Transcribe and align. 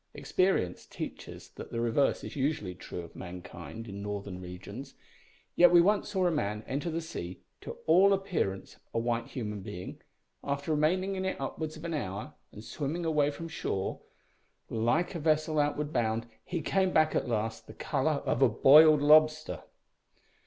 Experience 0.15 0.87
teaches 0.87 1.49
that 1.49 1.71
the 1.71 1.79
reverse 1.79 2.23
is 2.23 2.35
usually 2.35 2.73
true 2.73 3.01
of 3.01 3.15
mankind 3.15 3.87
in 3.87 4.01
northern 4.01 4.41
regions, 4.41 4.95
yet 5.55 5.69
we 5.69 5.79
once 5.79 6.09
saw 6.09 6.25
a 6.25 6.31
man 6.31 6.63
enter 6.65 6.89
the 6.89 7.01
sea 7.01 7.43
to 7.61 7.77
all 7.85 8.11
appearance 8.11 8.77
a 8.95 8.97
white 8.97 9.27
human 9.27 9.61
being, 9.61 10.01
after 10.43 10.71
remaining 10.71 11.13
in 11.15 11.23
it 11.23 11.39
upwards 11.39 11.77
of 11.77 11.85
an 11.85 11.93
hour, 11.93 12.33
and 12.51 12.63
swimming 12.63 13.05
away 13.05 13.29
from 13.29 13.47
shore; 13.47 14.01
like 14.71 15.13
a 15.13 15.19
vessel 15.19 15.59
outward 15.59 15.93
bound, 15.93 16.25
he 16.43 16.63
came 16.63 16.89
back 16.91 17.13
at 17.13 17.27
last 17.29 17.67
the 17.67 17.73
colour 17.75 18.23
of 18.25 18.41
a 18.41 18.49
boiled 18.49 19.03
lobster! 19.03 19.61